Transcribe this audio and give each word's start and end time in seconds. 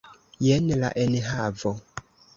Jen 0.45 0.71
la 0.85 0.91
enhavo! 1.03 1.75